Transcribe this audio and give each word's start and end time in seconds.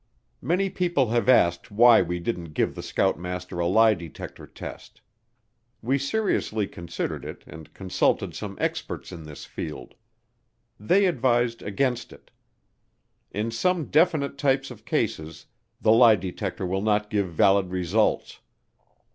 Many 0.41 0.71
people 0.71 1.09
have 1.09 1.29
asked 1.29 1.69
why 1.69 2.01
we 2.01 2.17
didn't 2.19 2.55
give 2.55 2.73
the 2.73 2.81
scoutmaster 2.81 3.59
a 3.59 3.67
lie 3.67 3.93
detector 3.93 4.47
test. 4.47 4.99
We 5.83 5.99
seriously 5.99 6.65
considered 6.65 7.23
it 7.23 7.43
and 7.45 7.71
consulted 7.75 8.33
some 8.33 8.57
experts 8.59 9.11
in 9.11 9.21
this 9.25 9.45
field. 9.45 9.93
They 10.79 11.05
advised 11.05 11.61
against 11.61 12.11
it. 12.11 12.31
In 13.29 13.51
some 13.51 13.91
definite 13.91 14.39
types 14.39 14.71
of 14.71 14.85
cases 14.85 15.45
the 15.79 15.91
lie 15.91 16.15
detector 16.15 16.65
will 16.65 16.81
not 16.81 17.11
give 17.11 17.29
valid 17.31 17.69
results. 17.69 18.39